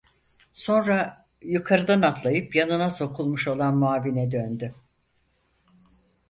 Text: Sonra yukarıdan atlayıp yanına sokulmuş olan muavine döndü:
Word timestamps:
Sonra 0.53 1.25
yukarıdan 1.41 2.01
atlayıp 2.01 2.55
yanına 2.55 2.89
sokulmuş 2.91 3.47
olan 3.47 3.77
muavine 3.77 4.31
döndü: 4.31 4.73